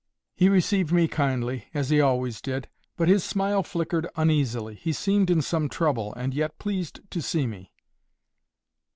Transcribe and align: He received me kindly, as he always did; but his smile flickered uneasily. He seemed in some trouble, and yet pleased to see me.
He 0.35 0.49
received 0.49 0.91
me 0.91 1.07
kindly, 1.07 1.65
as 1.75 1.91
he 1.91 2.01
always 2.01 2.41
did; 2.41 2.67
but 2.97 3.07
his 3.07 3.23
smile 3.23 3.61
flickered 3.61 4.07
uneasily. 4.15 4.73
He 4.73 4.93
seemed 4.93 5.29
in 5.29 5.43
some 5.43 5.69
trouble, 5.69 6.11
and 6.15 6.33
yet 6.33 6.57
pleased 6.57 7.01
to 7.11 7.21
see 7.21 7.45
me. 7.45 7.71